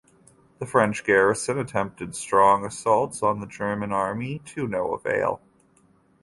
The 0.57 0.65
French 0.65 1.03
garrison 1.03 1.59
attempted 1.59 2.15
strong 2.15 2.65
assaults 2.65 3.21
on 3.21 3.39
the 3.39 3.45
German 3.45 3.91
army 3.91 4.39
to 4.45 4.67
no 4.67 4.95
avail. 4.95 5.41